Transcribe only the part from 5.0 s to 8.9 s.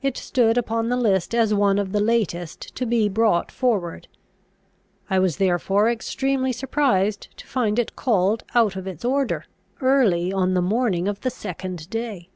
I was therefore extremely surprised to find it called out of